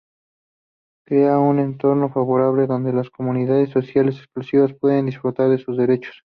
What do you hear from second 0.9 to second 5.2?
Crear un entorno favorable donde las comunidades socialmente excluidas pueden